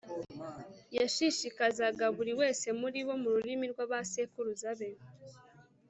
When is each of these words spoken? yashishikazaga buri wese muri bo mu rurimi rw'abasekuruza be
yashishikazaga 0.97 2.05
buri 2.15 2.31
wese 2.39 2.67
muri 2.79 2.99
bo 3.07 3.15
mu 3.21 3.29
rurimi 3.35 3.65
rw'abasekuruza 3.71 4.69
be 4.79 4.89